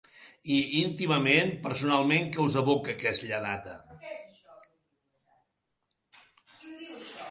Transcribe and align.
I, 0.53 0.55
íntimament, 0.77 1.51
personalment 1.65 2.25
que 2.37 2.43
us 2.47 2.57
evoca 2.63 2.97
aquella 2.97 3.45
data? 3.45 3.77